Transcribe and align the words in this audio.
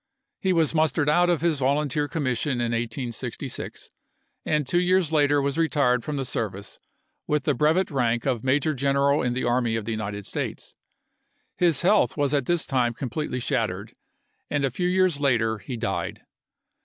He 0.39 0.51
was 0.51 0.73
mustered 0.73 1.07
out 1.09 1.29
of 1.29 1.41
his 1.41 1.59
volunteer 1.59 2.07
commission 2.07 2.53
in 2.53 2.71
1866, 2.71 3.91
and 4.43 4.65
two 4.65 4.79
years 4.79 5.11
later 5.11 5.39
was 5.39 5.59
retired 5.59 6.03
from 6.03 6.17
the 6.17 6.25
service 6.25 6.79
with 7.27 7.43
the 7.43 7.53
brevet 7.53 7.91
rank 7.91 8.25
of 8.25 8.43
Major 8.43 8.73
General 8.73 9.21
in 9.21 9.33
the 9.33 9.43
Army 9.43 9.75
of 9.75 9.85
the 9.85 9.91
United 9.91 10.25
States. 10.25 10.73
His 11.55 11.83
health 11.83 12.17
was 12.17 12.33
at 12.33 12.47
this 12.47 12.65
time 12.65 12.95
completely 12.95 13.39
shattered, 13.39 13.93
and 14.49 14.65
a 14.65 14.71
few 14.71 14.87
years 14.87 15.19
later 15.19 15.59
he 15.59 15.77
died. 15.77 16.19